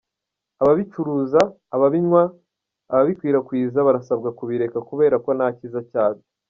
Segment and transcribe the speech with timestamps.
[0.61, 1.41] Ababicuruza,
[1.75, 2.21] ababinywa,
[2.87, 6.25] n’ababikwirakwiza barasabwa kubireka kubera ko nta cyiza cyabyo."